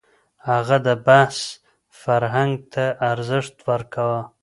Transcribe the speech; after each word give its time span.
هغه 0.49 0.77
د 0.87 0.89
بحث 1.07 1.39
فرهنګ 2.01 2.53
ته 2.73 2.85
ارزښت 3.11 3.55
ورکاوه. 3.67 4.21